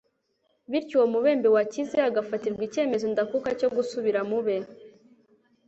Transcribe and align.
Bityo 0.71 0.95
uwo 0.97 1.07
mubembe 1.13 1.47
wakize 1.55 1.97
agafatirwa 2.09 2.61
icyemezo 2.67 3.05
ndakuka 3.13 3.49
cyo 3.59 3.69
gusubira 3.75 4.19
mu 4.29 4.39
be. 4.45 4.57